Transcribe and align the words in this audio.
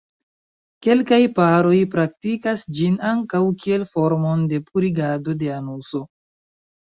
Kelkaj 0.85 1.19
paroj 1.39 1.73
praktikas 1.95 2.63
ĝin 2.79 2.95
ankaŭ 3.11 3.41
kiel 3.65 3.85
formon 3.91 4.43
de 4.53 4.61
purigado 4.69 5.39
de 5.43 5.51
anuso. 5.59 6.03